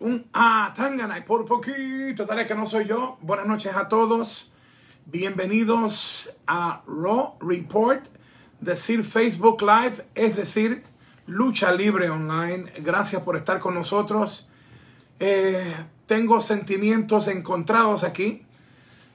[0.00, 3.18] Un ah, tangana y por poquito, dale que no soy yo.
[3.20, 4.52] Buenas noches a todos.
[5.06, 8.04] Bienvenidos a Raw Report,
[8.60, 10.84] decir Facebook Live, es decir,
[11.26, 12.72] Lucha Libre Online.
[12.78, 14.48] Gracias por estar con nosotros.
[15.18, 15.74] Eh,
[16.06, 18.46] tengo sentimientos encontrados aquí.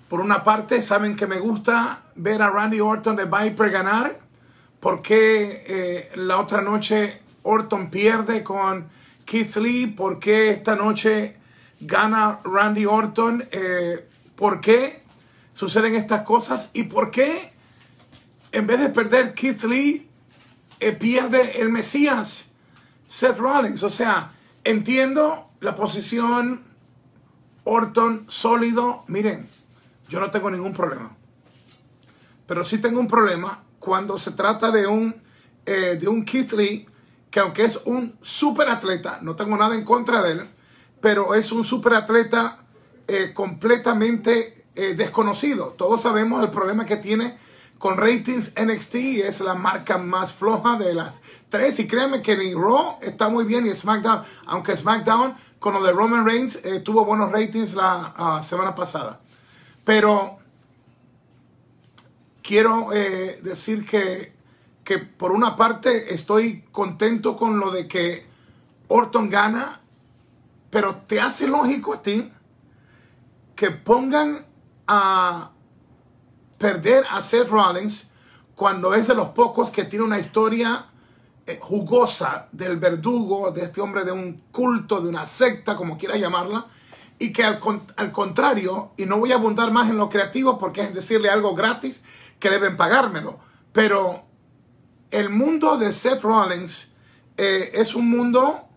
[0.10, 4.20] Por una parte, saben que me gusta ver a Randy Orton de Viper ganar.
[4.82, 8.90] Porque eh, la otra noche Orton pierde con
[9.26, 9.88] Keith Lee?
[9.88, 11.38] ¿Por qué esta noche
[11.80, 13.48] gana Randy Orton?
[13.52, 15.04] Eh, ¿Por qué
[15.52, 16.70] suceden estas cosas?
[16.74, 17.54] ¿Y por qué
[18.52, 20.08] en vez de perder Keith Lee
[20.80, 22.52] eh, pierde el Mesías
[23.08, 23.84] Seth Rollins?
[23.84, 24.32] O sea,
[24.64, 26.64] entiendo la posición
[27.64, 29.04] Orton sólido.
[29.08, 29.48] Miren,
[30.10, 31.16] yo no tengo ningún problema.
[32.46, 35.16] Pero sí tengo un problema cuando se trata de un,
[35.66, 36.86] eh, de un Keith Lee
[37.34, 40.48] que aunque es un super atleta, no tengo nada en contra de él,
[41.02, 42.60] pero es un super atleta
[43.08, 45.70] eh, completamente eh, desconocido.
[45.76, 47.36] Todos sabemos el problema que tiene
[47.80, 51.16] con ratings NXT, es la marca más floja de las
[51.50, 51.80] tres.
[51.80, 55.92] Y créanme que ni Raw está muy bien y SmackDown, aunque SmackDown con lo de
[55.92, 59.20] Roman Reigns eh, tuvo buenos ratings la ah, semana pasada.
[59.84, 60.38] Pero
[62.44, 62.90] quiero
[63.42, 64.34] decir que
[64.84, 68.26] que por una parte estoy contento con lo de que
[68.88, 69.82] Orton gana,
[70.70, 72.32] pero te hace lógico a ti
[73.56, 74.46] que pongan
[74.88, 75.52] a
[76.58, 78.10] perder a Seth Rollins
[78.56, 80.86] cuando es de los pocos que tiene una historia
[81.46, 86.16] eh, jugosa del verdugo, de este hombre de un culto, de una secta, como quiera
[86.16, 86.68] llamarla,
[87.20, 87.60] y que al,
[87.96, 91.56] al contrario, y no voy a abundar más en lo creativo porque es decirle algo
[91.56, 92.04] gratis
[92.40, 93.40] que deben pagármelo,
[93.72, 94.24] pero
[95.14, 96.92] el mundo de Seth Rollins
[97.38, 98.68] eh, es un mundo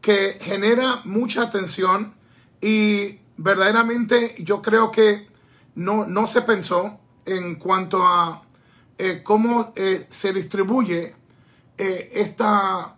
[0.00, 2.14] que genera mucha atención
[2.60, 5.28] y verdaderamente yo creo que
[5.74, 8.42] no, no se pensó en cuanto a
[8.98, 11.16] eh, cómo eh, se distribuye
[11.76, 12.94] esta,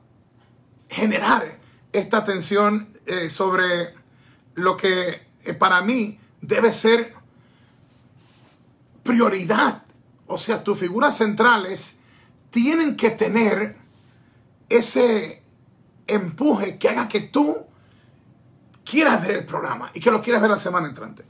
[0.89, 1.61] generar
[1.93, 2.89] esta atención
[3.29, 3.95] sobre
[4.57, 5.23] lo que
[5.57, 7.15] para mí debe ser
[9.05, 9.85] prioridad.
[10.27, 12.01] O sea, tus figuras centrales
[12.53, 13.77] tienen que tener
[14.69, 15.43] ese
[16.07, 17.67] empuje que haga que tú
[18.85, 21.25] quieras ver el programa y que lo quieras ver la semana entrante.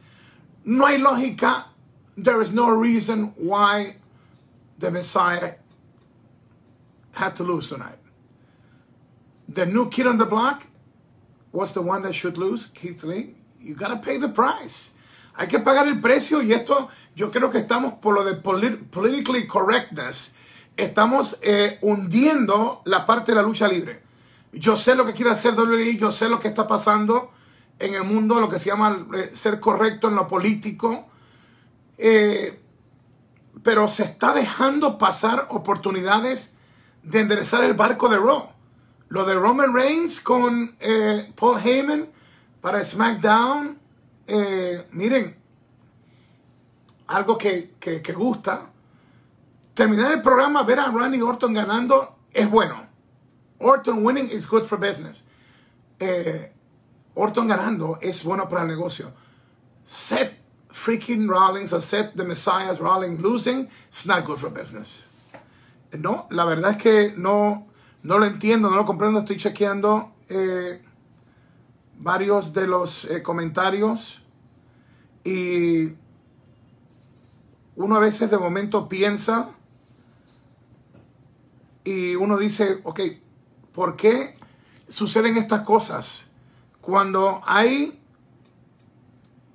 [0.65, 1.69] No hay lógica.
[2.17, 3.97] There is no reason why
[4.79, 5.55] the Messiah
[7.13, 7.99] had to lose tonight.
[9.49, 10.67] The new kid on the block
[11.53, 13.35] was the one that should lose, Keith Lee.
[13.61, 14.91] You gotta pay the price.
[15.39, 19.47] Hay que pagar el precio y esto yo creo que estamos por lo de politically
[19.47, 20.35] correctness
[20.77, 24.03] estamos eh, hundiendo la parte de la lucha libre.
[24.53, 27.31] Yo sé lo que quiere hacer WWE, yo sé lo que está pasando
[27.79, 31.09] en el mundo, lo que se llama eh, ser correcto en lo político,
[31.99, 32.61] eh,
[33.63, 36.55] pero se está dejando pasar oportunidades
[37.03, 38.51] de enderezar el barco de Raw.
[39.09, 40.75] Lo de Roman Reigns con
[41.37, 42.09] Paul Heyman
[42.63, 43.79] para SmackDown,
[44.91, 45.37] miren,
[47.09, 48.72] algo que, que gusta
[49.75, 52.87] terminar el programa, ver a Randy Orton ganando es bueno.
[53.59, 55.25] Orton winning is good for business.
[55.99, 56.53] Eh,
[57.15, 59.13] Orton ganando es bueno para el negocio.
[59.85, 60.33] Seth
[60.73, 65.07] freaking Rollins, a Seth the Messiah Rollins losing, it's not good for business.
[65.93, 67.67] No, la verdad es que no,
[68.03, 69.21] no lo entiendo, no lo comprendo.
[69.21, 70.81] Estoy chequeando eh,
[71.99, 74.23] varios de los eh, comentarios
[75.25, 75.93] y
[77.77, 79.51] uno a veces de momento piensa
[81.85, 83.01] y uno dice, ok,
[83.73, 84.37] ¿por qué
[84.89, 86.29] suceden estas cosas?
[86.81, 88.01] Cuando hay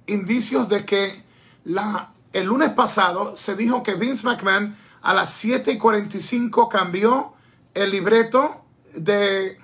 [0.08, 1.24] indicios de que
[1.66, 7.34] la, el lunes pasado se dijo que Vince McMahon a las 7 y 45 cambió
[7.74, 9.58] el libreto de,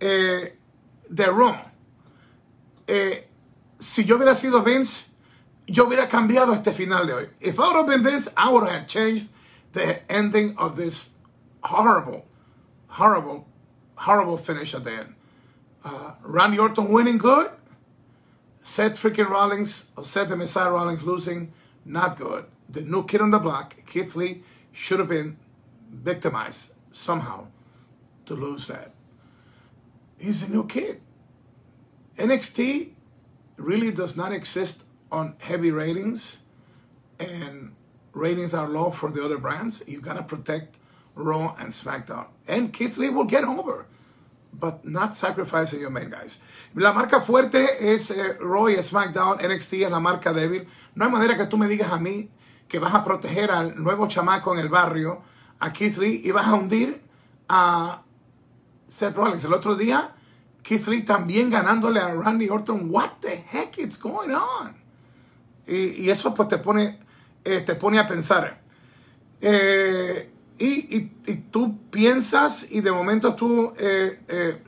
[0.00, 0.58] eh,
[1.08, 1.26] de.
[2.86, 3.28] Eh,
[3.78, 5.10] si yo hubiera sido Vince,
[5.66, 7.28] yo hubiera cambiado este final de hoy.
[7.40, 9.28] If I would have been Vince, I would have changed
[9.72, 11.10] the ending of this
[11.62, 12.26] horrible,
[12.88, 13.46] horrible,
[13.96, 15.14] horrible finish at the end.
[15.84, 17.50] Uh, Randy Orton winning good.
[18.60, 21.52] Seth freaking Rollins, or Seth the Messiah Rollins losing,
[21.84, 22.44] not good.
[22.68, 25.38] The new kid on the block, Keith Lee, should have been
[25.90, 27.46] victimized somehow
[28.26, 28.92] to lose that.
[30.18, 31.00] He's a new kid.
[32.18, 32.90] NXT
[33.56, 36.38] really does not exist on heavy ratings,
[37.18, 37.74] and
[38.12, 39.82] ratings are low for the other brands.
[39.86, 40.76] You gotta protect
[41.18, 42.26] Raw and SmackDown.
[42.46, 43.86] And Keith Lee will get over.
[44.52, 46.40] but not sacrificing your main guys.
[46.74, 50.66] La marca fuerte es eh, Roy SmackDown, NXT es la marca débil.
[50.94, 52.30] No hay manera que tú me digas a mí
[52.66, 55.22] que vas a proteger al nuevo chamaco en el barrio,
[55.60, 57.02] a Keith Lee, y vas a hundir
[57.48, 58.02] a
[58.88, 59.44] Seth Rollins.
[59.44, 60.14] El otro día,
[60.62, 62.90] Keith Lee también ganándole a Randy Orton.
[62.90, 64.76] What the heck is going on?
[65.66, 66.98] Y, eso pues te pone,
[67.44, 68.60] eh, te pone a pensar.
[69.40, 71.10] Eh, y,
[71.50, 74.62] tú piensas y de momento tú eh,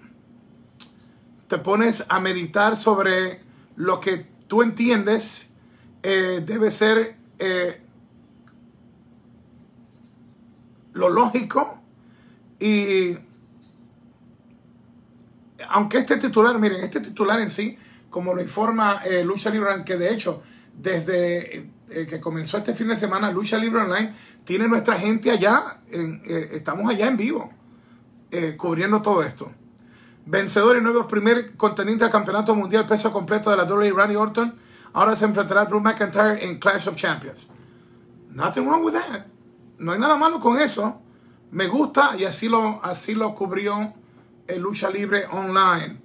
[1.48, 3.40] te pones a meditar sobre
[3.76, 5.50] lo que tú entiendes
[6.02, 7.16] debe ser
[10.92, 11.80] lo lógico
[12.58, 13.16] y
[15.68, 17.78] aunque este titular, miren, este titular en sí,
[18.10, 20.42] como lo informa eh, Lucha Libre, que de hecho,
[20.76, 24.14] desde eh, que comenzó este fin de semana, Lucha Libre Online
[24.44, 27.52] tiene nuestra gente allá, eh, estamos allá en vivo,
[28.56, 29.50] cubriendo todo esto.
[30.26, 34.54] Vencedor y nuevo primer contendiente al campeonato mundial peso completo de la WWE, Randy Orton,
[34.92, 37.48] ahora se enfrentará a Drew McIntyre en Clash of Champions.
[38.30, 39.26] Nothing wrong with that.
[39.78, 41.00] No hay nada malo con eso.
[41.50, 43.92] Me gusta y así lo, así lo cubrió
[44.46, 46.00] el Lucha Libre Online.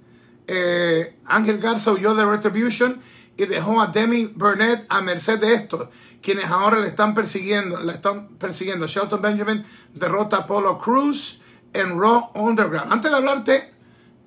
[0.46, 3.00] Eh, Ángel Garza huyó de Retribution
[3.36, 5.90] y dejó a Demi Burnett a merced de esto,
[6.22, 7.80] quienes ahora le están persiguiendo.
[7.80, 8.86] Le están persiguiendo.
[8.86, 11.40] Shelton Benjamin derrota a Apollo Cruz
[11.72, 12.92] en Raw Underground.
[12.92, 13.74] Antes de hablarte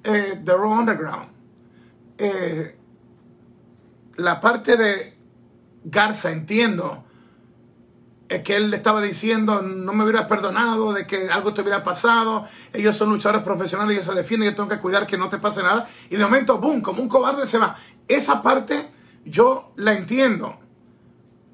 [0.04, 1.30] eh, de Raw Underground,
[2.18, 2.78] eh,
[4.18, 5.18] la parte de
[5.84, 7.06] Garza, entiendo
[8.30, 11.84] es que él le estaba diciendo, no me hubieras perdonado de que algo te hubiera
[11.84, 15.40] pasado, ellos son luchadores profesionales, ellos se defienden, yo tengo que cuidar que no te
[15.40, 15.90] pase nada.
[16.12, 17.76] Y de momento, boom, como un cobarde se va.
[18.08, 18.88] Esa parte
[19.26, 20.60] yo la entiendo.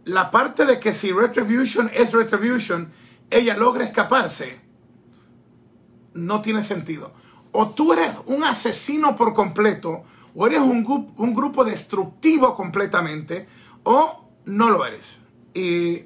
[0.06, 2.92] La parte de que si Retribution es Retribution,
[3.30, 4.60] ella logra escaparse,
[6.14, 7.14] no tiene sentido.
[7.52, 10.04] O tú eres un asesino por completo,
[10.36, 13.48] o eres un, un grupo destructivo completamente,
[13.84, 15.22] o no lo eres.
[15.54, 16.04] Y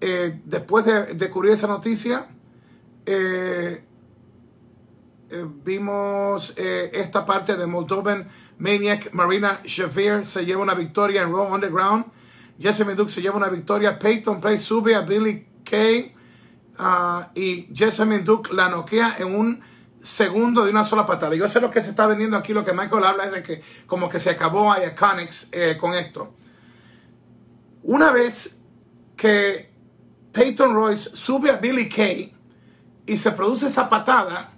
[0.00, 2.28] eh, después de, de, cubrir esa noticia,
[3.04, 3.84] eh,
[5.28, 8.28] eh, vimos esta parte de Moldovan
[8.60, 9.12] Maniac.
[9.12, 12.04] Marina Shafir se lleva una victoria en Raw Underground.
[12.58, 13.98] Jesse Duke se lleva una victoria.
[13.98, 16.14] Peyton Place sube a Billy Kay.
[16.78, 19.60] Ah, y Jesse Duke la noquea en un
[20.00, 21.34] segundo de una sola patada.
[21.34, 22.52] Yo sé lo que se está vendiendo aquí.
[22.52, 26.34] Lo que Michael habla es de que como que se acabó a Iconics con esto.
[27.82, 28.58] Una vez
[29.16, 29.70] que
[30.32, 32.34] Peyton Royce sube a Billy Kay
[33.06, 34.52] y se produce esa patada,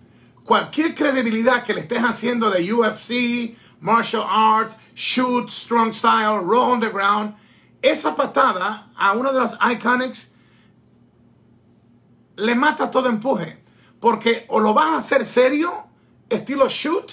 [0.44, 7.34] cualquier credibilidad que le estés haciendo de UFC, martial arts, shoot, strong style, raw underground,
[7.82, 10.28] esa patada a uno de los iconics
[12.36, 13.58] le mata todo empuje.
[14.00, 15.84] Porque o lo vas a hacer serio,
[16.30, 17.12] estilo shoot,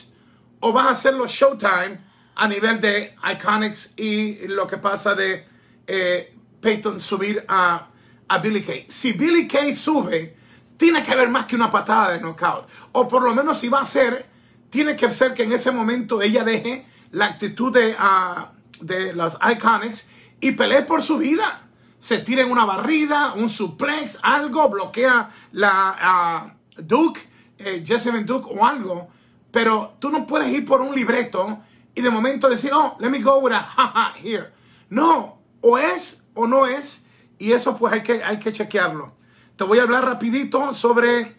[0.62, 2.00] o vas a hacerlo showtime
[2.36, 5.45] a nivel de iconics y lo que pasa de
[5.86, 7.89] eh, Peyton subir a
[8.30, 8.86] a Billy Kay.
[8.88, 10.36] Si Billy Kay sube,
[10.77, 12.69] tiene que haber más que una patada de knockout.
[12.94, 14.29] O por lo menos si va a ser,
[14.69, 19.38] tiene que ser que en ese momento ella deje la actitud de, uh, de las
[19.42, 20.07] Iconics
[20.39, 21.68] y pelee por su vida.
[21.98, 27.19] Se tire en una barrida, un suplex, algo, bloquea la uh, Duke,
[27.57, 27.83] eh,
[28.25, 29.10] Duke o algo.
[29.51, 31.60] Pero tú no puedes ir por un libreto
[31.95, 34.51] y de momento decir, oh, let me go with a haha here.
[34.89, 37.05] No, o es o no es
[37.38, 39.13] y eso pues hay que, hay que chequearlo.
[39.55, 41.36] Te voy a hablar rapidito sobre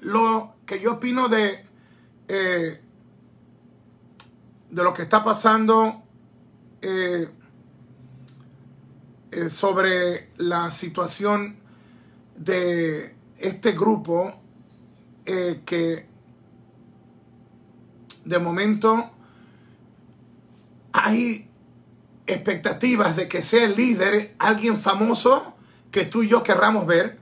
[0.00, 1.66] lo que yo opino de,
[2.28, 2.80] eh,
[4.70, 6.02] de lo que está pasando
[6.80, 7.28] eh,
[9.30, 11.58] eh, sobre la situación
[12.36, 14.40] de este grupo
[15.24, 16.06] que
[18.24, 19.10] de momento
[20.92, 21.48] hay
[22.26, 25.54] expectativas de que sea el líder alguien famoso
[25.90, 27.18] que tú y yo querramos ver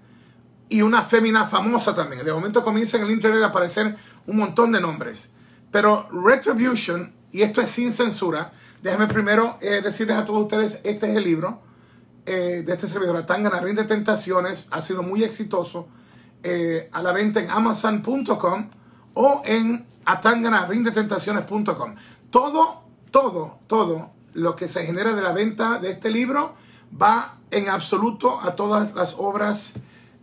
[0.73, 2.25] y una fémina famosa también.
[2.25, 3.95] De momento comienza en el internet a aparecer
[4.27, 5.31] un montón de nombres.
[5.71, 8.53] Pero Retribution, y esto es sin censura,
[8.83, 11.61] déjame primero eh, decirles a todos ustedes, este es el libro
[12.27, 15.89] eh, de este servidor, Atangana Rinde Tentaciones, ha sido muy exitoso,
[16.43, 18.71] eh, a la venta en amazon.com
[19.15, 21.95] o en atanganarindetentaciones.com.
[22.31, 26.55] Todo, todo, todo lo que se genera de la venta de este libro
[27.01, 29.75] va en absoluto a todas las obras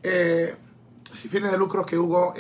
[0.01, 2.34] sin fines de lucro que Hugo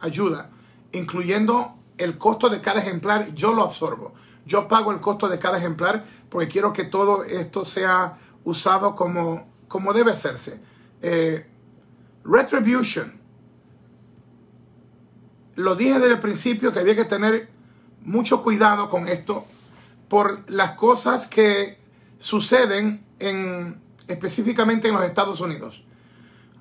[0.00, 0.50] ayuda,
[0.92, 4.14] incluyendo el costo de cada ejemplar, yo lo absorbo.
[4.46, 9.46] Yo pago el costo de cada ejemplar porque quiero que todo esto sea usado como,
[9.68, 10.60] como debe hacerse.
[12.24, 13.20] Retribution.
[15.56, 17.48] lo dije desde el principio que había que tener
[18.04, 19.44] mucho cuidado con esto
[20.08, 21.78] por las cosas que
[22.18, 25.82] suceden en, específicamente en los Estados Unidos.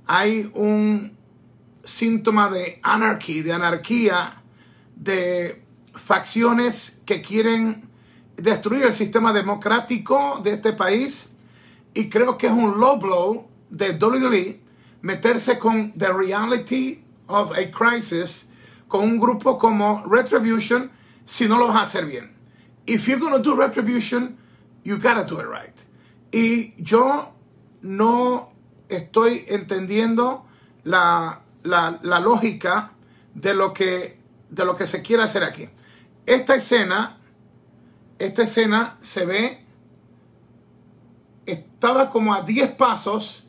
[0.07, 1.17] Hay un
[1.83, 4.41] síntoma de anarquía, de anarquía,
[4.95, 7.89] de facciones que quieren
[8.37, 11.33] destruir el sistema democrático de este país
[11.93, 14.61] y creo que es un low blow de WWE
[15.01, 18.47] meterse con The Reality of a Crisis
[18.87, 20.91] con un grupo como Retribution
[21.25, 22.31] si no lo vas a hacer bien.
[22.85, 24.37] If you're going to do Retribution,
[24.83, 25.75] you gotta do it right.
[26.31, 27.33] Y yo
[27.81, 28.51] no
[28.89, 30.45] estoy entendiendo
[30.83, 32.91] la, la, la lógica
[33.33, 35.69] de lo, que, de lo que se quiere hacer aquí.
[36.25, 37.17] Esta escena,
[38.19, 39.65] esta escena se ve,
[41.45, 43.45] estaba como a 10 pasos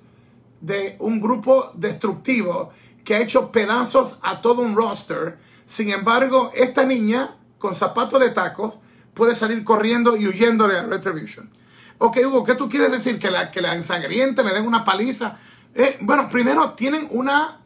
[0.60, 2.72] de un grupo destructivo
[3.04, 5.38] que ha hecho pedazos a todo un roster.
[5.66, 8.74] Sin embargo, esta niña con zapatos de tacos
[9.14, 11.50] puede salir corriendo y huyéndole a Retribution.
[11.98, 13.18] Ok, Hugo, ¿qué tú quieres decir?
[13.18, 15.38] Que la, que la ensangriente le den una paliza.
[15.74, 17.60] Eh, bueno, primero tienen una,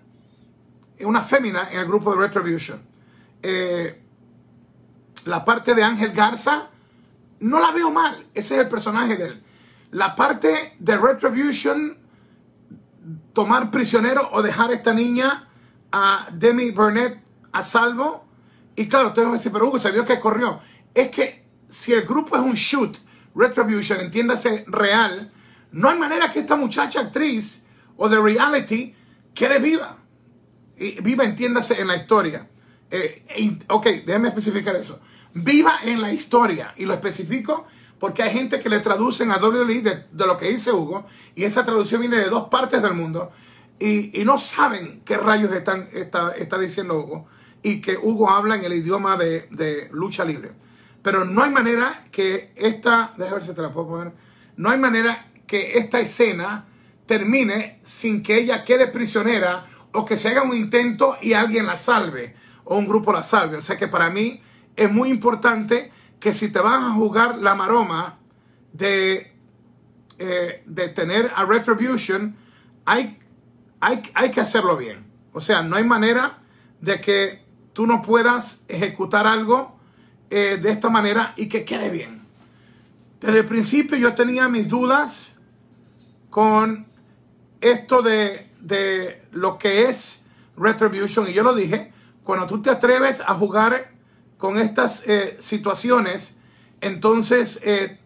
[1.04, 2.82] una fémina en el grupo de Retribution.
[3.42, 4.02] Eh,
[5.26, 6.70] la parte de Ángel Garza,
[7.40, 8.26] no la veo mal.
[8.32, 9.42] Ese es el personaje de él.
[9.90, 11.98] La parte de Retribution
[13.32, 15.48] tomar prisionero o dejar a esta niña
[15.92, 17.22] a Demi Burnett
[17.52, 18.24] a salvo.
[18.74, 20.60] Y claro, ustedes me dicen, pero Hugo, vio que corrió.
[20.94, 22.96] Es que si el grupo es un shoot,
[23.34, 25.30] Retribution, entiéndase real,
[25.72, 27.64] no hay manera que esta muchacha actriz
[27.96, 28.94] o de reality
[29.34, 29.98] quede viva.
[30.78, 32.48] Y viva, entiéndase, en la historia.
[32.90, 33.24] Eh,
[33.68, 35.00] ok, déjeme especificar eso.
[35.34, 36.74] Viva en la historia.
[36.76, 37.66] Y lo especifico
[37.98, 41.44] porque hay gente que le traducen a WWE de, de, lo que dice Hugo, y
[41.44, 43.32] esa traducción viene de dos partes del mundo,
[43.78, 47.26] y, y no saben qué rayos están, está, está, diciendo Hugo,
[47.62, 50.52] y que Hugo habla en el idioma de, de, lucha libre.
[51.02, 54.12] Pero no hay manera que esta, déjame ver si te la puedo poner,
[54.56, 56.66] no hay manera que esta escena
[57.06, 61.76] termine sin que ella quede prisionera o que se haga un intento y alguien la
[61.76, 63.56] salve o un grupo la salve.
[63.56, 64.40] O sea que para mí
[64.74, 68.18] es muy importante que si te vas a jugar la maroma
[68.72, 69.32] de,
[70.18, 72.36] eh, de tener a Retribution,
[72.84, 73.18] hay,
[73.80, 75.06] hay, hay que hacerlo bien.
[75.32, 76.38] O sea, no hay manera
[76.80, 79.76] de que tú no puedas ejecutar algo
[80.30, 82.22] eh, de esta manera y que quede bien.
[83.20, 85.40] Desde el principio yo tenía mis dudas
[86.30, 86.86] con
[87.60, 90.24] esto de, de lo que es
[90.56, 91.92] Retribution y yo lo dije,
[92.24, 93.92] cuando tú te atreves a jugar
[94.38, 96.36] con estas eh, situaciones,
[96.80, 98.00] entonces eh,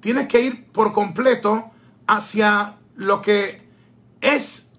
[0.00, 1.70] tienes que ir por completo
[2.06, 3.68] hacia lo que
[4.20, 4.70] es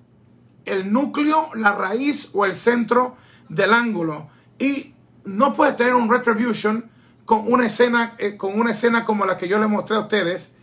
[0.65, 3.17] el núcleo, la raíz o el centro
[3.47, 4.29] del ángulo.
[4.57, 6.89] Y no puedes tener un retribution
[7.25, 10.55] con una escena, eh, con una escena como la que yo les mostré a ustedes.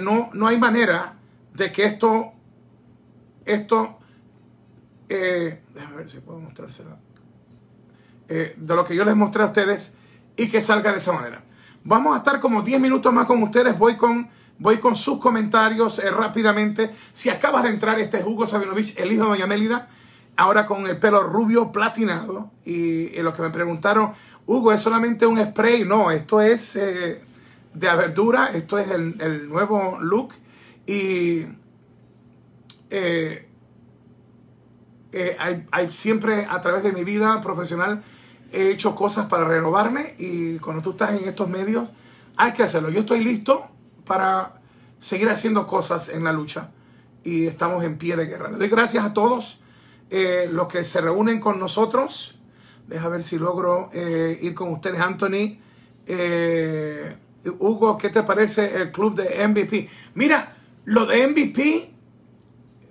[0.00, 1.16] No, no hay manera
[1.54, 2.32] de que esto,
[3.44, 3.98] esto,
[5.14, 6.96] eh, déjame ver si puedo mostrársela.
[8.28, 9.94] Eh, de lo que yo les mostré a ustedes
[10.36, 11.44] y que salga de esa manera.
[11.84, 13.78] Vamos a estar como 10 minutos más con ustedes.
[13.78, 16.90] Voy con, voy con sus comentarios eh, rápidamente.
[17.12, 19.90] Si acabas de entrar, este es Hugo Sabinovich, el hijo de Doña Mélida,
[20.34, 22.50] ahora con el pelo rubio platinado.
[22.64, 24.12] Y, y lo que me preguntaron,
[24.46, 25.84] Hugo, ¿es solamente un spray?
[25.84, 27.20] No, esto es de
[27.74, 30.32] verdura, esto es el, el nuevo look.
[30.86, 31.44] Y
[35.12, 38.02] eh, hay, hay, siempre a través de mi vida profesional
[38.52, 41.88] he hecho cosas para renovarme y cuando tú estás en estos medios
[42.36, 42.90] hay que hacerlo.
[42.90, 43.66] Yo estoy listo
[44.04, 44.60] para
[44.98, 46.70] seguir haciendo cosas en la lucha
[47.24, 48.50] y estamos en pie de guerra.
[48.50, 49.58] Le doy gracias a todos
[50.10, 52.38] eh, los que se reúnen con nosotros.
[52.86, 55.58] Deja ver si logro eh, ir con ustedes, Anthony.
[56.06, 57.16] Eh,
[57.58, 59.88] Hugo, ¿qué te parece el club de MVP?
[60.14, 60.54] Mira,
[60.84, 61.90] lo de MVP,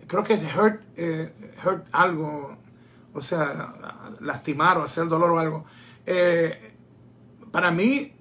[0.07, 0.81] creo que es Hurt,
[1.63, 2.57] hurt algo,
[3.13, 3.73] o sea,
[4.19, 5.65] lastimar o hacer dolor o algo.
[6.05, 6.73] Eh,
[7.51, 8.13] para mí,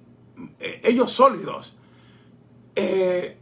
[0.59, 1.77] eh, ellos sólidos,
[2.75, 3.37] eh,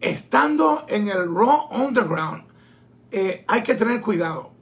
[0.00, 2.44] estando en el Raw Underground,
[3.46, 4.52] hay que tener cuidado,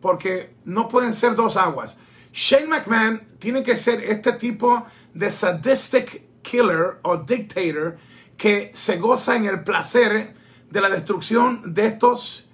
[0.00, 1.98] porque no pueden ser dos aguas.
[2.32, 7.98] Shane McMahon tiene que ser este tipo de sadistic killer o dictator
[8.38, 10.34] que se goza en el placer
[10.70, 12.48] de la destrucción de estos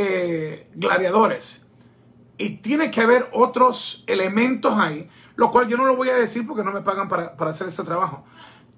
[0.00, 1.66] eh, gladiadores.
[2.36, 6.46] Y tiene que haber otros elementos ahí, lo cual yo no lo voy a decir
[6.46, 8.24] porque no me pagan para, para hacer ese trabajo.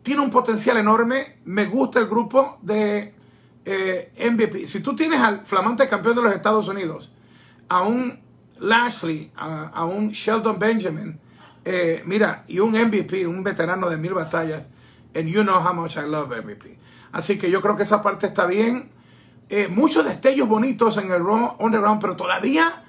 [0.03, 1.39] Tiene un potencial enorme.
[1.45, 3.15] Me gusta el grupo de
[3.65, 4.67] eh, MVP.
[4.67, 7.13] Si tú tienes al flamante campeón de los Estados Unidos,
[7.69, 8.21] a un
[8.59, 11.21] Lashley, a, a un Sheldon Benjamin,
[11.65, 14.69] Eh, mira, y un MVP, un veterano de mil batallas.
[15.15, 16.79] And you know how much I love MVP.
[17.13, 18.91] Así que yo creo que esa parte está bien.
[19.53, 22.85] Eh, muchos destellos bonitos en el Raw Underground, pero todavía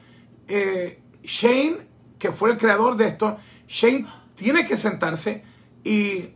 [0.48, 1.78] eh, Shane,
[2.20, 3.36] que fue el creador de esto,
[3.68, 5.44] Shane tiene que sentarse
[5.84, 6.30] y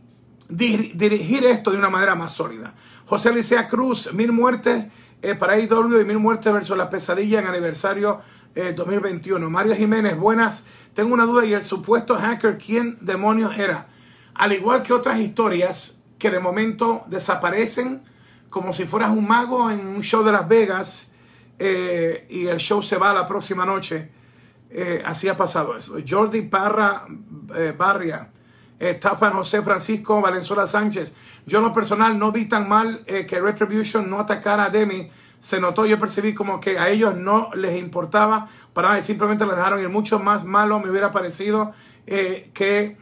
[0.48, 2.74] dirigir esto de una manera más sólida.
[3.06, 4.86] José Licea Cruz, mil muertes
[5.22, 8.20] eh, para IW y mil muertes versus la pesadilla en aniversario
[8.74, 9.48] 2021.
[9.48, 10.64] Mario Jiménez, buenas.
[10.94, 13.86] Tengo una duda y el supuesto hacker, ¿quién demonios era?
[14.34, 18.02] Al igual que otras historias que de momento desaparecen
[18.50, 21.10] como si fueras un mago en un show de Las Vegas
[21.58, 24.10] eh, y el show se va la próxima noche.
[24.70, 25.96] Eh, así ha pasado eso.
[26.06, 27.06] Jordi Parra
[27.54, 28.30] eh, Barria,
[29.00, 31.12] Tafan José Francisco Valenzuela Sánchez.
[31.46, 35.10] Yo en lo personal no vi tan mal que Retribution no atacara a Demi.
[35.40, 39.80] Se notó, yo percibí como que a ellos no les importaba para simplemente le dejaron
[39.80, 39.88] ir.
[39.88, 41.72] Mucho más malo me hubiera parecido
[42.04, 42.98] que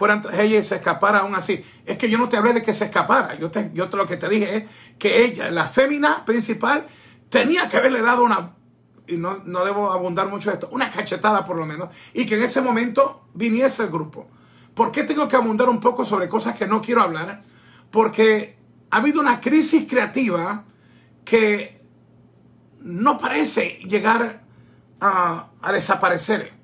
[0.00, 1.62] fueran ella y se escapara aún así.
[1.84, 3.34] Es que yo no te hablé de que se escapara.
[3.34, 4.64] Yo, te, yo lo que te dije es
[4.98, 6.86] que ella, la fémina principal,
[7.28, 8.54] tenía que haberle dado una,
[9.06, 12.44] y no, no debo abundar mucho esto, una cachetada por lo menos, y que en
[12.44, 14.26] ese momento viniese el grupo.
[14.72, 17.42] ¿Por qué tengo que abundar un poco sobre cosas que no quiero hablar?
[17.90, 18.56] Porque
[18.90, 20.64] ha habido una crisis creativa
[21.26, 21.78] que
[22.80, 24.44] no parece llegar
[24.98, 26.54] a, a desaparecer.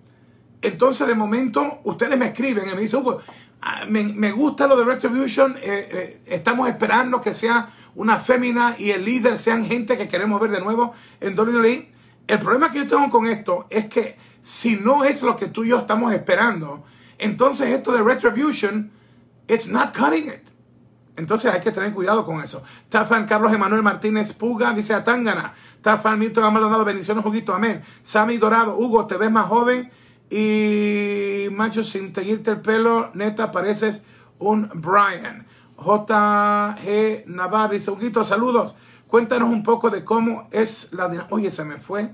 [0.67, 3.21] Entonces, de momento, ustedes me escriben y me dicen, Hugo,
[3.63, 8.91] ah, me, gusta lo de Retribution, eh, eh, estamos esperando que sea una fémina y
[8.91, 11.93] el líder sean gente que queremos ver de nuevo en WWE.
[12.27, 15.63] El problema que yo tengo con esto es que si no es lo que tú
[15.63, 16.83] y yo estamos esperando,
[17.17, 18.91] entonces esto de Retribution,
[19.47, 20.49] it's not cutting it.
[21.15, 22.65] Entonces hay que tener cuidado con eso.
[22.89, 25.55] Tafan Carlos Emanuel Martínez Puga dice a Tangana.
[25.81, 27.83] Tafan Milton Maldonado, bendiciones, juguito, amén.
[28.03, 29.93] Sammy Dorado, Hugo, te ves más joven
[30.31, 34.01] y macho, sin teñirte el pelo, neta, pareces
[34.39, 35.47] un Brian.
[35.79, 38.75] JG Navarro dice, Huguito, saludos.
[39.09, 41.29] Cuéntanos un poco de cómo es la...
[41.31, 42.11] Oye, se me fue.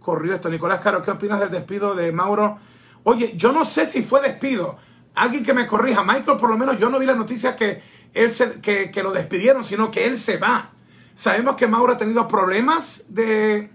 [0.00, 0.48] Corrió esto.
[0.48, 2.58] Nicolás Caro, ¿qué opinas del despido de Mauro?
[3.02, 4.78] Oye, yo no sé si fue despido.
[5.14, 6.02] Alguien que me corrija.
[6.02, 7.82] Michael, por lo menos yo no vi la noticia que,
[8.14, 10.70] él se, que, que lo despidieron, sino que él se va.
[11.14, 13.70] Sabemos que Mauro ha tenido problemas de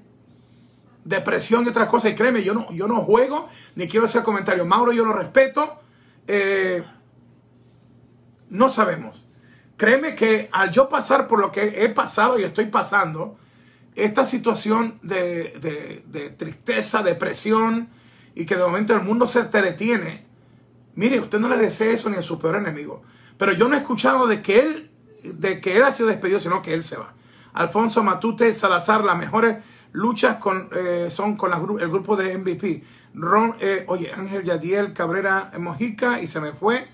[1.10, 2.12] depresión y otras cosas.
[2.12, 4.66] Y créeme, yo no, yo no juego ni quiero hacer comentarios.
[4.66, 5.82] Mauro, yo lo respeto.
[6.28, 6.84] Eh,
[8.50, 9.26] no sabemos.
[9.76, 13.38] Créeme que al yo pasar por lo que he pasado y estoy pasando,
[13.96, 17.90] esta situación de, de tristeza, depresión
[18.36, 20.26] y que de momento el mundo se te detiene,
[20.96, 23.02] mire, usted no le desea eso ni a su peor enemigo.
[23.38, 24.92] Pero yo no he escuchado de que él,
[25.24, 27.14] de que él ha sido despedido, sino que él se va.
[27.54, 29.58] Alfonso Matute Salazar, las mejores
[29.92, 32.84] luchas con, eh, son con el grupo de MVP.
[33.14, 36.88] Ron, eh, oye, Ángel Yadiel Cabrera Mojica y se me fue.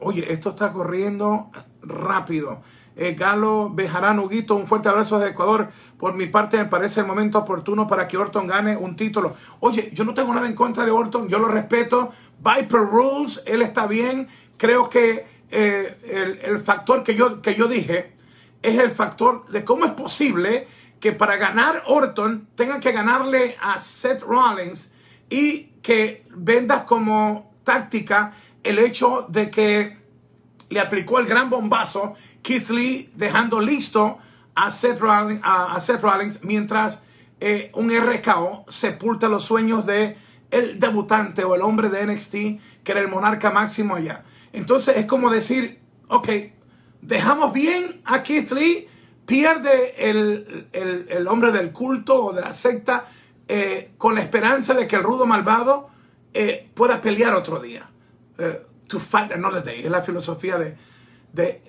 [0.00, 1.50] oye, esto está corriendo
[1.82, 2.62] rápido.
[2.96, 5.70] Eh, Galo Bejarán Huguito, un fuerte abrazo de Ecuador.
[5.98, 9.34] Por mi parte, me parece el momento oportuno para que Orton gane un título.
[9.60, 12.12] Oye, yo no tengo nada en contra de Orton, yo lo respeto.
[12.38, 14.28] Viper Rules, él está bien.
[14.58, 18.12] Creo que el, el, factor que yo, que yo dije
[18.62, 20.68] es el factor de cómo es posible
[21.00, 24.92] que para ganar Orton tengan que ganarle a Seth Rollins
[25.30, 29.98] y que vendas como táctica el hecho de que
[30.68, 34.18] le aplicó el gran bombazo Keith Lee dejando listo
[34.54, 37.02] a Seth Rollins, a, Seth Rollins mientras
[37.40, 40.18] eh, un RKO sepulta los sueños de
[40.50, 42.32] el debutante o el hombre de NXT
[42.84, 44.24] que era el monarca máximo allá.
[44.52, 46.28] Entonces es como decir, ok,
[47.00, 48.89] dejamos bien a Keith Lee
[49.30, 53.06] pierde el, hombre del culto o de la secta
[53.46, 55.88] eh, con la esperanza de que el rudo malvado
[56.34, 57.88] eh, pueda pelear otro día.
[58.38, 59.84] Eh, to fight another day.
[59.84, 60.76] Es la filosofía de...
[61.32, 61.62] de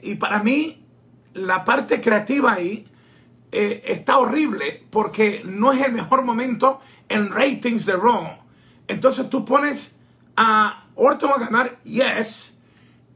[0.00, 0.86] y para mí,
[1.34, 2.86] la parte creativa ahí
[3.50, 8.38] está horrible porque no es el mejor momento en ratings de Raw.
[8.86, 9.96] Entonces tú pones
[10.36, 12.56] a Orton a ganar, yes,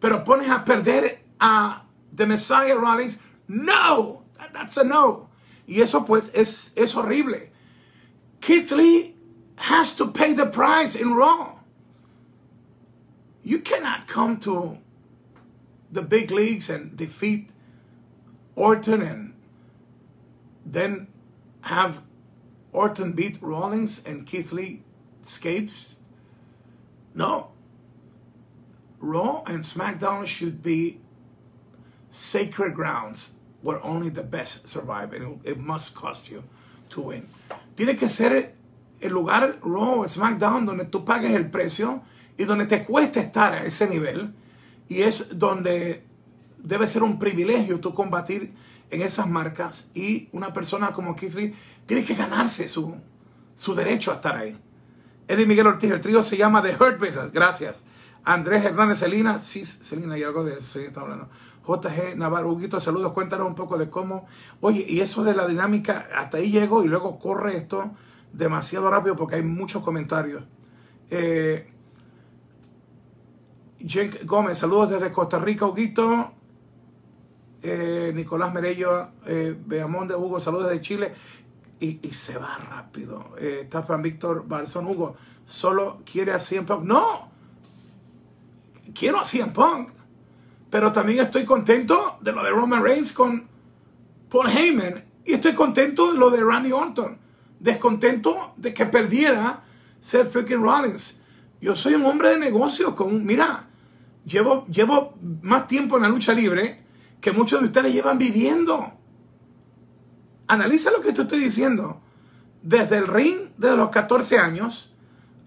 [0.00, 5.28] pero pones a perder a The Messiah Rollins no, that's a no.
[5.68, 7.50] Y eso pues es, es horrible.
[8.40, 9.14] Keith Lee
[9.56, 11.58] has to pay the price in Raw.
[13.42, 14.78] You cannot come to
[15.90, 17.50] the big leagues and defeat
[18.54, 19.34] Orton and
[20.64, 21.08] then
[21.62, 22.02] have
[22.72, 24.82] Orton beat Rawlings and Keith Lee
[25.22, 25.96] escapes.
[27.14, 27.52] No.
[28.98, 31.00] Raw and SmackDown should be
[32.10, 36.42] sacred grounds where only the best survive and it, must cost you
[36.90, 37.26] to win.
[37.74, 38.54] Tiene que ser
[39.00, 42.02] el lugar Raw, SmackDown, donde tú pagues el precio
[42.38, 44.34] y donde te cuesta estar a ese nivel.
[44.88, 46.04] Y es donde
[46.58, 48.54] debe ser un privilegio tú combatir
[48.90, 49.90] en esas marcas.
[49.94, 51.54] Y una persona como Keith Lee
[51.86, 52.94] tiene que ganarse su,
[53.56, 54.56] su derecho a estar ahí.
[55.28, 57.32] Eddie Miguel Ortiz, el trío se llama The Hurt Business.
[57.32, 57.84] Gracias.
[58.24, 61.28] Andrés Hernández Celina, sí, Celina, y algo de Celina está hablando.
[61.66, 64.26] JG Navarro, Huguito, saludos, cuéntanos un poco de cómo.
[64.60, 67.90] Oye, y eso de la dinámica, hasta ahí llego y luego corre esto
[68.32, 70.44] demasiado rápido porque hay muchos comentarios.
[71.10, 71.72] Eh,
[74.24, 76.32] Gómez, saludos desde Costa Rica, Huguito.
[77.62, 81.14] Eh, Nicolás Merello, eh, Beamón de Hugo, saludos desde Chile.
[81.78, 83.34] Y, se va rápido.
[83.38, 83.68] Eh,
[84.00, 86.84] Víctor Barzón, Hugo, solo quiere a 100 Punk.
[86.84, 87.30] ¡No!
[88.94, 89.90] Quiero a 100 Punk.
[90.70, 93.48] Pero también estoy contento de lo de Roman Reigns con
[94.28, 95.04] Paul Heyman.
[95.24, 97.18] Y estoy contento de lo de Randy Orton.
[97.58, 99.64] Descontento de que perdiera
[100.00, 101.20] Seth freaking Rollins.
[101.60, 103.68] Yo soy un hombre de negocios con, mira,
[104.24, 106.84] llevo, llevo más tiempo en la lucha libre
[107.20, 108.92] que muchos de ustedes llevan viviendo.
[110.46, 112.00] Analiza lo que te estoy diciendo.
[112.62, 114.94] Desde el ring de los 14 años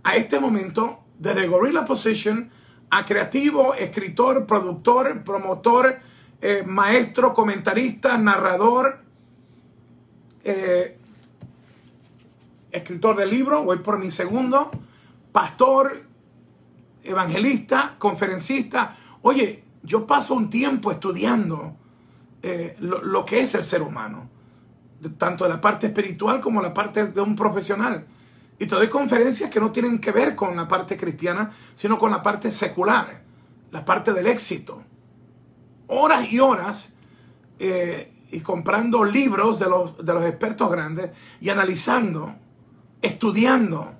[0.03, 2.49] a este momento, desde Gorilla Position
[2.89, 5.99] a creativo, escritor, productor, promotor,
[6.41, 8.99] eh, maestro, comentarista, narrador,
[10.43, 10.97] eh,
[12.71, 14.71] escritor de libro, voy por mi segundo,
[15.31, 16.03] pastor,
[17.03, 18.95] evangelista, conferencista.
[19.21, 21.75] Oye, yo paso un tiempo estudiando
[22.41, 24.29] eh, lo, que es el ser humano,
[25.17, 28.05] tanto la parte espiritual como la parte de un profesional.
[28.59, 32.11] Y te doy conferencias que no tienen que ver con la parte cristiana, sino con
[32.11, 33.21] la parte secular,
[33.71, 34.83] la parte del éxito.
[35.87, 36.93] Horas y horas
[37.57, 42.35] eh, y comprando libros de los, de los expertos grandes y analizando,
[43.01, 43.93] estudiando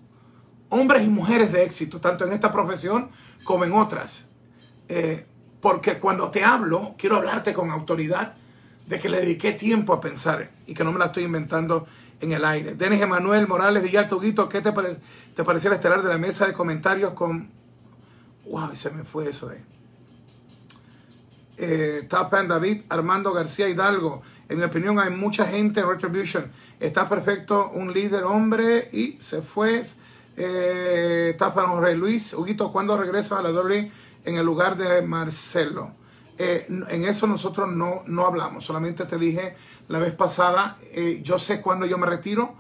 [0.70, 3.10] hombres y mujeres de éxito, tanto en esta profesión
[3.46, 4.28] como en otras.
[4.90, 5.26] Eh,
[5.62, 8.36] porque cuando te hablo, quiero hablarte con autoridad
[8.88, 11.86] de que le dediqué tiempo a pensar y que no me la estoy inventando
[12.22, 12.76] en el aire.
[12.76, 14.72] Denis Emanuel Morales Villaltuguito, ¿qué te,
[15.36, 17.50] te pareció el estelar de la mesa de comentarios con...
[18.46, 18.76] ¡Wow!
[18.76, 19.62] Se me fue eso de...
[21.62, 24.22] Eh, Tapan David Armando García Hidalgo.
[24.48, 26.52] En mi opinión hay mucha gente en Retribution.
[26.80, 29.84] Está perfecto, un líder hombre y se fue.
[30.38, 32.34] Eh, Tapan Jorge Luis.
[32.34, 33.92] Huguito, ¿cuándo regresa a la doble
[34.24, 35.92] en el lugar de Marcelo?
[36.38, 38.64] Eh, en eso nosotros no, no hablamos.
[38.64, 39.58] Solamente te dije
[39.90, 42.56] la vez pasada, eh, yo sé cuándo yo me retiro,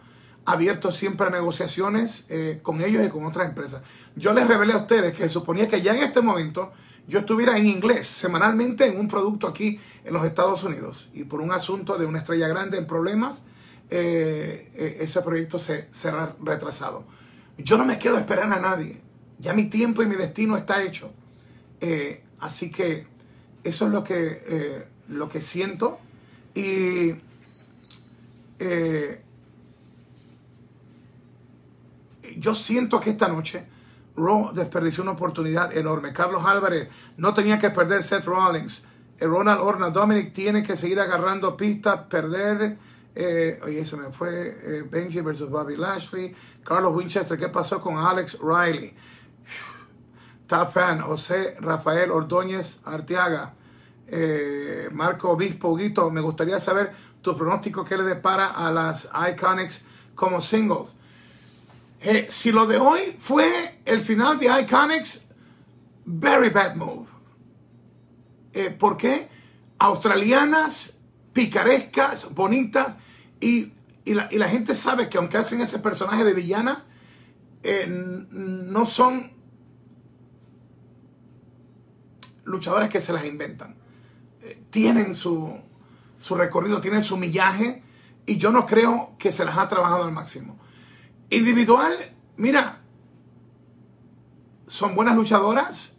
[0.45, 3.83] abierto siempre a negociaciones eh, con ellos y con otras empresas.
[4.15, 6.71] Yo les revelé a ustedes que suponía que ya en este momento
[7.07, 11.39] yo estuviera en inglés semanalmente en un producto aquí en los Estados Unidos y por
[11.39, 13.43] un asunto de una estrella grande en problemas,
[13.91, 17.05] eh, ese proyecto se será retrasado.
[17.59, 19.01] Yo no me quedo a esperar a nadie.
[19.37, 21.13] Ya mi tiempo y mi destino está hecho.
[22.39, 23.05] así que
[23.63, 25.99] eso es lo que, lo que siento.
[26.59, 27.15] Y
[28.59, 29.23] eh,
[32.35, 33.65] yo siento que esta noche
[34.17, 36.11] Raw desperdició una oportunidad enorme.
[36.11, 38.83] Carlos Álvarez no tenía que perder Seth Rollins.
[39.17, 42.77] Eh, Ronald Orna, Dominic tiene que seguir agarrando pistas, perder.
[43.15, 46.35] Eh, oye, se me fue Benji versus Bobby Lashley.
[46.65, 48.93] Carlos Winchester, ¿qué pasó con Alex Riley?
[50.45, 53.53] Top fan, José Rafael Ordóñez Arteaga.
[54.11, 56.91] Eh, Marco Obispo, Guito, me gustaría saber
[57.21, 60.89] tu pronóstico que le depara a las Iconics como singles.
[62.01, 65.25] Eh, si lo de hoy fue el final de Iconics,
[66.05, 67.07] very bad move.
[68.53, 69.29] Eh, ¿Por qué?
[69.77, 70.97] Australianas,
[71.33, 72.95] picarescas, bonitas,
[73.39, 73.73] y,
[74.05, 76.79] la, gente sabe que aunque hacen ese personaje de villanas,
[78.31, 79.31] no son
[82.45, 83.78] luchadoras que se las inventan
[84.69, 85.60] tienen su,
[86.30, 87.84] recorrido, tienen su millaje
[88.25, 90.58] y yo no creo que se las ha trabajado al máximo.
[91.30, 92.82] Individual, mira,
[94.67, 95.97] son buenas luchadoras,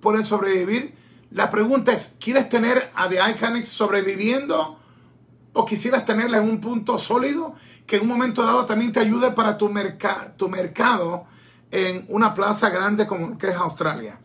[0.00, 0.94] pueden sobrevivir.
[1.30, 4.78] La pregunta es, ¿quieres tener a The Iconics sobreviviendo
[5.52, 7.54] o quisieras tenerla en un punto sólido
[7.86, 9.72] que en un momento dado también te ayude para tu,
[10.36, 11.24] tu mercado
[11.70, 14.20] en una plaza grande como que es Australia?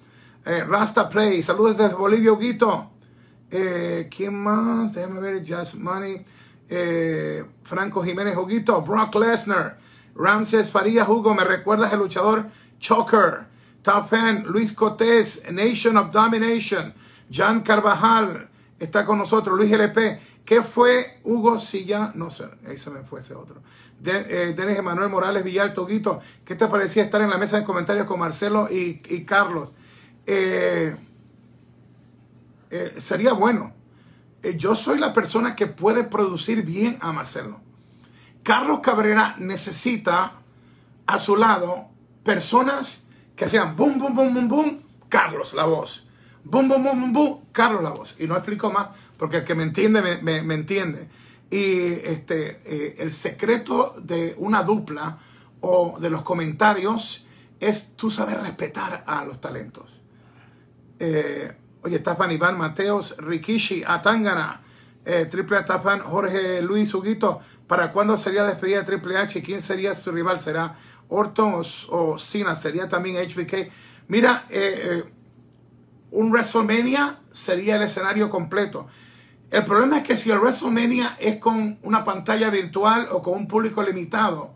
[0.45, 2.91] Eh, Rasta Play, saludos desde Bolivia, Huguito.
[3.51, 4.93] Eh, ¿Quién más?
[4.93, 5.43] Déjame ver.
[5.47, 6.25] Just Money.
[6.69, 8.81] Eh, Franco Jiménez Huguito.
[8.81, 9.77] Brock Lesnar.
[10.15, 11.33] Ramses Faría Hugo.
[11.33, 12.45] Me recuerdas el luchador
[12.79, 13.47] Choker.
[13.81, 14.43] Top Fan.
[14.47, 15.43] Luis Cotés.
[15.51, 16.93] Nation of Domination.
[17.31, 18.49] Jan Carvajal.
[18.79, 19.57] Está con nosotros.
[19.57, 20.19] Luis LP.
[20.45, 22.11] ¿Qué fue Hugo Silla?
[22.13, 23.61] No sé, ahí se me fue ese otro.
[23.99, 27.65] De, eh, Denis Emanuel Morales Villar Toguito, ¿qué te parecía estar en la mesa de
[27.65, 29.69] comentarios con Marcelo y, Carlos?
[30.27, 30.95] Eh,
[32.69, 33.73] eh, sería bueno.
[34.57, 37.61] yo soy la persona que puede producir bien a Marcelo.
[38.43, 40.33] Carlos Cabrera necesita
[41.07, 41.87] a su lado
[42.23, 46.07] personas que sean boom, boom, boom, boom, boom, Carlos la voz.
[46.43, 48.15] Boom, boom, boom, boom, boom, Carlos la voz.
[48.19, 51.07] Y no explico más porque el que me entiende, me, entiende.
[51.49, 55.17] Y este, eh, el secreto de una dupla
[55.61, 57.25] o de los comentarios
[57.59, 60.01] es tú saber respetar a los talentos.
[60.99, 61.51] Eh,
[61.85, 64.61] oye, Tapan Iván Mateos, Rikishi, Atangana,
[65.05, 67.39] eh, Triple Tapan, Jorge Luis Huguito.
[67.67, 69.41] ¿Para cuándo sería despedida de Triple H?
[69.41, 70.39] ¿Quién sería su rival?
[70.39, 70.75] ¿Será
[71.07, 72.53] Orton o, Cena?
[72.55, 73.71] ¿Sería también HBK?
[74.07, 74.45] Mira,
[76.11, 78.87] un WrestleMania sería el escenario completo.
[79.51, 83.47] El problema es que si el WrestleMania es con una pantalla virtual o con un
[83.47, 84.55] público limitado,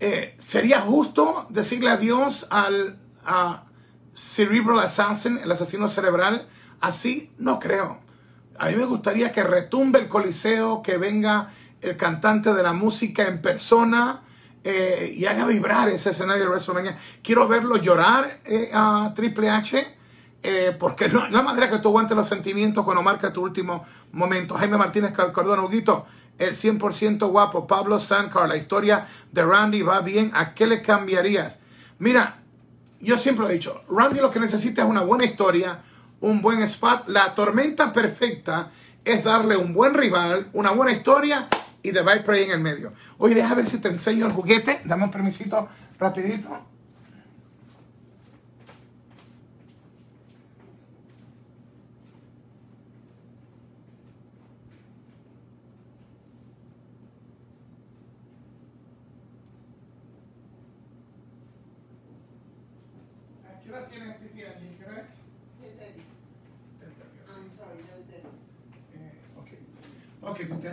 [0.00, 3.64] eh, sería justo decirle adiós al a
[4.14, 6.48] Cerebral Assassin, el asesino cerebral.
[6.80, 8.00] Así no creo.
[8.58, 11.50] A mí me gustaría que retumbe el coliseo, que venga
[11.80, 14.22] el cantante de la música en persona
[14.62, 16.96] eh, y haga vibrar ese escenario de WrestleMania.
[17.22, 19.94] Quiero verlo llorar eh, a Triple H
[20.42, 23.84] eh, porque no, no hay manera que tú aguantes los sentimientos cuando marca tu último
[24.12, 24.54] momento.
[24.54, 26.06] Jaime Martínez Cordón, Huguito,
[26.38, 27.66] el 100% guapo.
[27.66, 30.30] Pablo Sancar, la historia de Randy va bien.
[30.34, 31.60] ¿A qué le cambiarías?
[31.98, 32.43] Mira,
[33.04, 35.80] yo siempre he dicho, Randy lo que necesita es una buena historia,
[36.20, 37.08] un buen spot.
[37.08, 38.70] La tormenta perfecta
[39.04, 41.48] es darle un buen rival, una buena historia
[41.82, 42.92] y de Viper en el medio.
[43.18, 44.80] Oye, deja ver si te enseño el juguete.
[44.84, 46.73] Dame un permisito rapidito.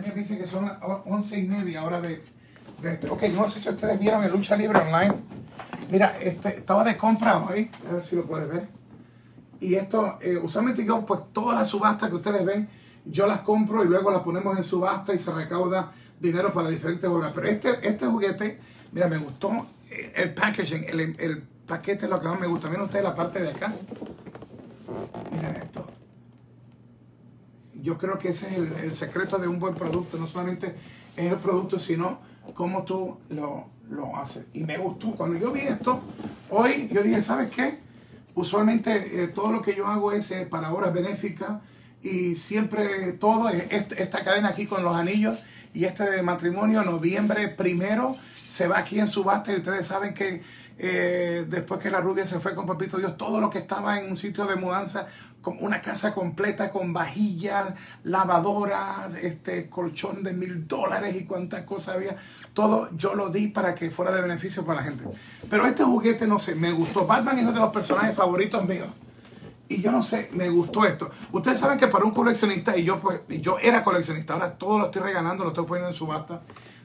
[0.00, 0.70] Me dice que son
[1.04, 2.22] once y media hora de,
[2.80, 3.10] de este.
[3.10, 5.12] Ok, no sé si ustedes vieron el Lucha Libre Online.
[5.90, 8.68] Mira, este, estaba de compra hoy, a ver si lo puedes ver.
[9.60, 12.70] Y esto, eh, usualmente yo, pues todas las subastas que ustedes ven,
[13.04, 17.08] yo las compro y luego las ponemos en subasta y se recauda dinero para diferentes
[17.08, 17.32] obras.
[17.34, 18.58] Pero este, este juguete,
[18.92, 19.50] mira, me gustó
[19.90, 22.68] eh, el packaging, el, el paquete es lo que más me gusta.
[22.68, 23.70] Miren ustedes la parte de acá.
[27.82, 30.16] Yo creo que ese es el, secreto de un buen producto.
[30.16, 30.74] No solamente
[31.16, 32.20] es el producto, sino
[32.54, 34.46] cómo tú lo, lo, haces.
[34.54, 35.12] Y me gustó.
[35.12, 36.00] Cuando yo vi esto,
[36.50, 37.80] hoy yo dije, ¿sabes qué?
[38.34, 41.60] Usualmente eh, todo lo que yo hago es eh, para obras benéficas
[42.02, 48.16] y siempre todo, esta cadena aquí con los anillos y este de matrimonio, noviembre primero,
[48.32, 50.42] se va aquí en subasta y ustedes saben que
[50.78, 54.10] eh, después que la rubia se fue con Papito Dios, todo lo que estaba en
[54.10, 55.06] un sitio de mudanza
[55.44, 57.74] una casa completa con vajillas,
[58.04, 62.16] lavadoras, este colchón de mil dólares y cuántas cosas había.
[62.54, 65.04] Todo yo lo di para que fuera de beneficio para la gente.
[65.50, 67.06] Pero este juguete, no sé, me gustó.
[67.06, 68.88] Batman es uno de los personajes favoritos míos.
[69.68, 71.10] Y yo no sé, me gustó esto.
[71.32, 74.84] Ustedes saben que para un coleccionista, y yo pues, yo era coleccionista, ahora todo lo
[74.86, 76.42] estoy regalando, lo estoy poniendo en subasta.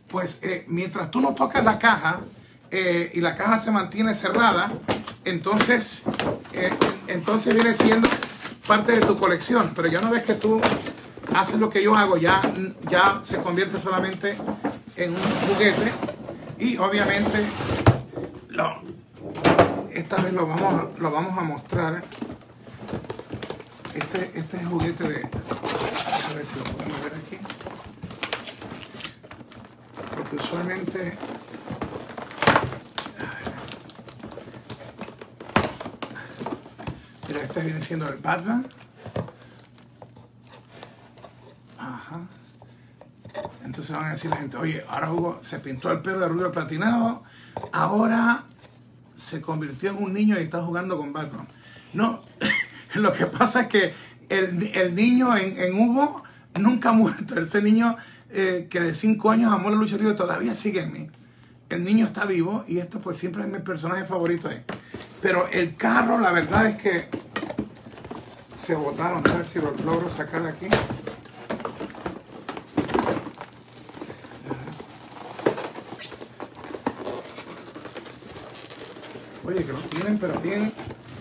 [0.07, 2.21] Pues eh, mientras tú no tocas la caja
[2.71, 4.71] eh, y la caja se mantiene cerrada,
[5.25, 6.03] entonces,
[6.53, 6.69] eh,
[7.07, 8.07] entonces viene siendo
[8.67, 10.61] parte de tu colección, pero ya una vez que tú
[11.33, 12.41] haces lo que yo hago, ya,
[12.89, 14.37] ya se convierte solamente
[14.95, 15.91] en un juguete
[16.59, 17.45] y obviamente
[19.97, 22.03] esta vez lo vamos, a, lo vamos a mostrar.
[23.93, 25.15] Este, este es el juguete de...
[25.15, 27.37] A ver si lo podemos ver aquí.
[30.15, 31.17] Porque usualmente
[37.63, 38.67] viene siendo el Batman.
[41.77, 42.21] Ajá.
[43.63, 46.51] Entonces van a decir la gente, oye, ahora Hugo se pintó el pelo de rubio
[46.51, 47.23] platinado,
[47.71, 48.45] ahora
[49.15, 51.47] se convirtió en un niño y está jugando con Batman.
[51.93, 52.21] No,
[52.95, 53.93] lo que pasa es que
[54.29, 56.23] el, niño en, Hugo
[56.59, 57.39] nunca ha muerto.
[57.39, 57.97] Ese niño
[58.29, 61.09] eh, que de 5 años amó la lucha libre todavía sigue en mí.
[61.69, 64.49] El niño está vivo y esto pues siempre es mi personaje favorito.
[65.21, 67.09] Pero el carro, la verdad es que
[68.57, 69.25] se botaron.
[69.29, 70.67] A ver si lo logro sacar aquí.
[79.45, 80.73] Oye, que lo tienen, pero bien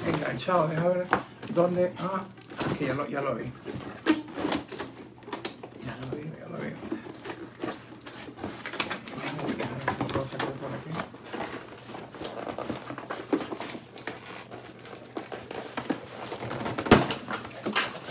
[0.04, 0.66] enganchado.
[0.68, 1.06] Deja ver
[1.54, 1.92] dónde.
[1.98, 2.24] Ah,
[2.70, 3.44] aquí ya lo, ya lo vi.
[5.84, 6.72] Ya lo vi, ya lo vi.
[9.56, 10.90] Déjame ver si lo puedo sacar por aquí.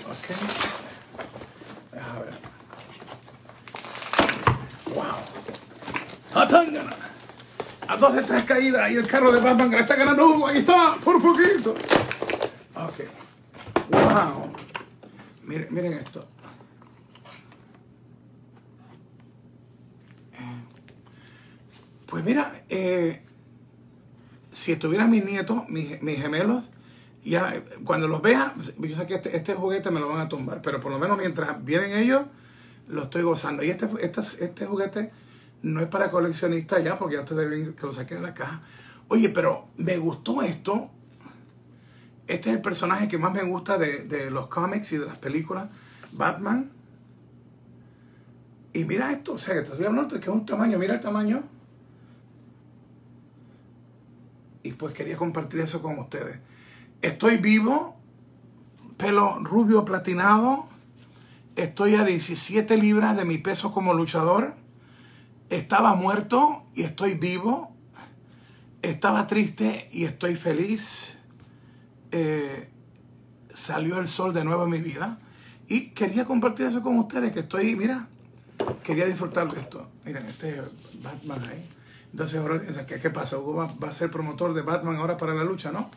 [0.07, 0.27] Ok.
[1.91, 2.35] Déjame ver.
[4.95, 5.19] Wow.
[6.33, 6.95] ¡Atángana!
[7.87, 10.45] A dos de tres caídas y el carro de Batman está ganando.
[10.45, 11.71] Ahí está, por poquito.
[12.75, 12.99] Ok.
[13.89, 14.51] Wow.
[15.43, 16.19] Miren, miren esto.
[20.33, 20.61] Eh,
[22.05, 23.23] Pues mira, eh,
[24.51, 26.63] si estuvieran mis nietos, mis, mis gemelos,
[27.23, 30.29] ya eh, cuando los vea, yo sé que este, este juguete me lo van a
[30.29, 32.23] tumbar, pero por lo menos mientras vienen ellos,
[32.87, 33.63] lo estoy gozando.
[33.63, 35.11] Y este, este, este juguete
[35.65, 38.61] no es para coleccionistas ya, porque ya ustedes ven que lo saqué de la caja.
[39.07, 40.91] Oye, pero me gustó esto.
[42.27, 45.17] Este es el personaje que más me gusta de, de los cómics y de las
[45.17, 45.71] películas.
[46.11, 46.71] Batman.
[48.73, 50.93] Y mira esto, o sea, que te estoy hablando de que es un tamaño, mira
[50.93, 51.43] el tamaño.
[54.61, 56.37] Y pues quería compartir eso con ustedes.
[57.01, 57.97] Estoy vivo,
[58.97, 60.67] pelo rubio platinado.
[61.55, 64.53] Estoy a 17 libras de mi peso como luchador.
[65.49, 67.71] Estaba muerto y estoy vivo.
[68.81, 71.19] Estaba triste y estoy feliz.
[72.11, 72.69] Eh,
[73.53, 75.19] salió el sol de nuevo en mi vida.
[75.67, 78.07] Y quería compartir eso con ustedes, que estoy, mira,
[78.83, 79.89] quería disfrutar de esto.
[80.05, 80.61] Miren, este es
[81.01, 81.69] Batman ahí.
[82.11, 83.37] Entonces, ahora, ¿qué, qué pasa?
[83.39, 85.89] Hugo va, va a ser promotor de Batman ahora para la lucha, ¿no?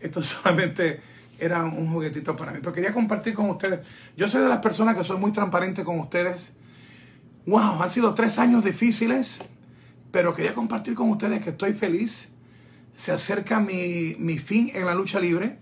[0.00, 1.00] Esto solamente
[1.38, 2.58] era un juguetito para mí.
[2.60, 3.80] Pero quería compartir con ustedes.
[4.16, 6.52] Yo soy de las personas que soy muy transparente con ustedes.
[7.48, 9.40] Wow, han sido tres años difíciles,
[10.10, 12.34] pero quería compartir con ustedes que estoy feliz.
[12.94, 15.58] Se acerca mi, mi fin en la lucha libre.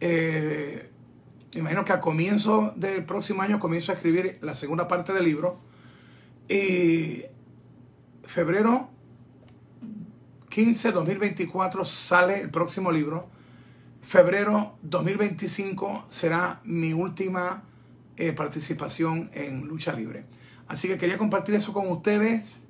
[0.00, 0.90] Eh,
[1.52, 5.60] imagino que al comienzo del próximo año comienzo a escribir la segunda parte del libro.
[6.48, 7.24] Y
[8.24, 8.88] febrero
[10.48, 13.28] 15, 2024 sale el próximo libro.
[14.00, 17.64] Febrero 2025 será mi última
[18.16, 20.24] eh, participación en lucha libre.
[20.68, 22.62] Así que quería compartir eso con ustedes.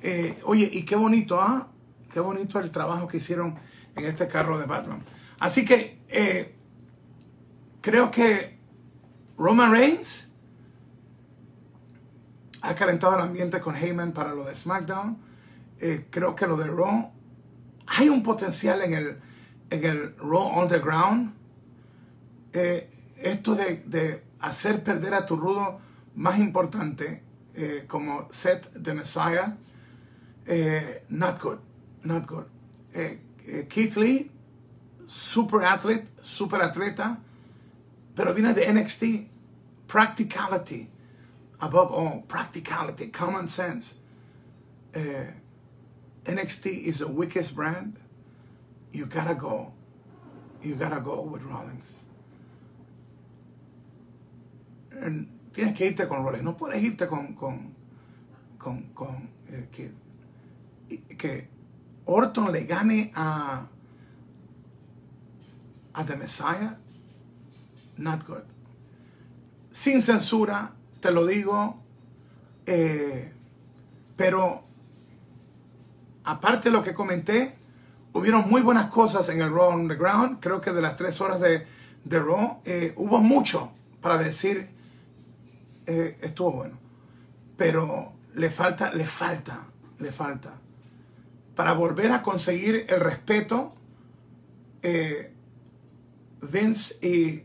[0.00, 1.68] Eh, oye, y qué bonito, ¿ah?
[2.12, 3.54] Qué bonito el trabajo que hicieron
[3.96, 5.02] en este carro de Batman.
[5.38, 6.54] Así que eh,
[7.80, 8.58] creo que
[9.38, 10.30] Roman Reigns
[12.62, 15.18] ha calentado el ambiente con Heyman para lo de SmackDown.
[15.80, 17.10] Eh, creo que lo de Raw
[17.86, 19.18] hay un potencial en el,
[19.70, 21.34] en el Raw Underground.
[22.52, 25.78] Eh, esto de, de, hacer perder a tu rudo
[26.16, 27.22] más importante,
[27.56, 29.52] eh, como Seth the Messiah,
[30.46, 31.58] eh, not good,
[32.04, 32.46] not good.
[33.68, 34.30] Keith Lee,
[35.06, 37.18] super athlete, super atleta,
[38.14, 39.28] pero viene de NXT.
[39.88, 40.88] Practicality,
[41.60, 43.96] above all, practicality, common sense.
[46.24, 47.98] NXT is the weakest brand.
[48.92, 49.72] You gotta go.
[50.62, 52.04] You gotta go with Rollins.
[54.92, 56.44] And tienes que irte con Rollins.
[56.44, 57.74] No puedes irte con, con,
[58.58, 59.92] con, con eh, que,
[61.16, 61.48] que
[62.04, 63.66] Orton le gane a,
[65.92, 66.78] a The Messiah.
[67.98, 68.42] Not good.
[69.70, 71.80] Sin censura, te lo digo.
[72.66, 73.32] Eh,
[74.16, 74.64] pero
[76.24, 77.56] aparte de lo que comenté,
[78.12, 80.40] hubieron muy buenas cosas en el Raw Underground.
[80.40, 81.66] Creo que de las tres horas de,
[82.04, 84.68] de Raw eh, hubo mucho para decir
[85.86, 86.78] eh, estuvo bueno.
[87.56, 89.66] Pero le falta, le falta,
[89.98, 90.54] le falta.
[91.54, 93.74] Para volver a conseguir el respeto,
[94.82, 95.32] eh,
[96.40, 97.44] Vince y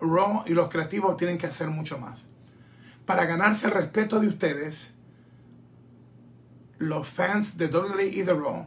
[0.00, 2.26] Raw y los creativos tienen que hacer mucho más.
[3.06, 4.94] Para ganarse el respeto de ustedes,
[6.78, 8.66] los fans de WWE y de Raw,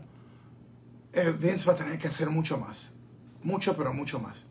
[1.13, 2.93] eh, Vince va a tener que hacer mucho más.
[3.43, 4.47] Mucho, pero mucho más.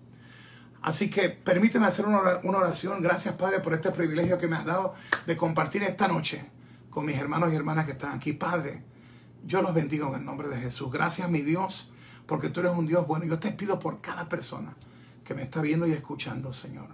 [0.84, 3.00] Así que permíteme hacer una oración.
[3.00, 4.92] Gracias, Padre, por este privilegio que me has dado
[5.26, 6.44] de compartir esta noche
[6.90, 8.34] con mis hermanos y hermanas que están aquí.
[8.34, 8.82] Padre,
[9.46, 10.92] yo los bendigo en el nombre de Jesús.
[10.92, 11.90] Gracias, mi Dios,
[12.26, 13.24] porque tú eres un Dios bueno.
[13.24, 14.74] Yo te pido por cada persona
[15.24, 16.88] que me está viendo y escuchando, Señor.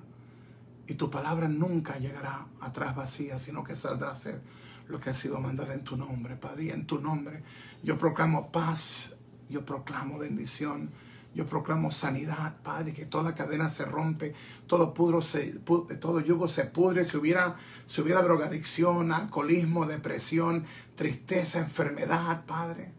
[0.86, 4.41] Y tu palabra nunca llegará atrás vacía, sino que saldrá a ser
[4.86, 6.66] lo que ha sido mandado en tu nombre, Padre.
[6.66, 7.43] Y en tu nombre
[7.82, 9.16] yo proclamo paz,
[9.49, 10.88] yo proclamo bendición,
[11.35, 14.35] yo proclamo sanidad, Padre, que toda cadena se rompe,
[14.66, 15.61] todo pudro se,
[16.01, 17.57] todo yugo se pudre, si hubiera,
[17.87, 20.64] si hubiera drogadicción, alcoholismo, depresión,
[20.97, 22.93] tristeza, enfermedad, Padre,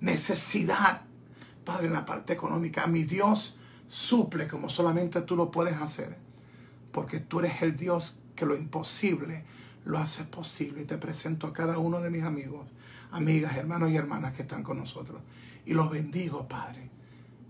[0.00, 1.02] necesidad,
[1.64, 2.86] Padre, en la parte económica.
[2.86, 6.16] Mi Dios suple como solamente tú lo puedes hacer,
[6.90, 9.44] porque tú eres el Dios que lo imposible
[9.84, 10.82] lo haces posible.
[10.82, 12.72] Y te presento a cada uno de mis amigos,
[13.10, 15.20] amigas, hermanos y hermanas que están con nosotros.
[15.66, 16.90] Y los bendigo, Padre,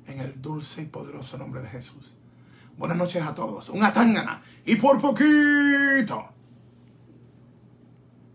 [0.07, 2.17] en el dulce y poderoso nombre de Jesús.
[2.77, 3.69] Buenas noches a todos.
[3.69, 4.43] Un atangana.
[4.67, 6.35] Y por poquito